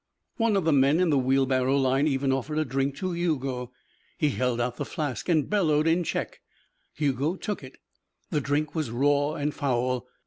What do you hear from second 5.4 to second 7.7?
bellowed in Czech. Hugo took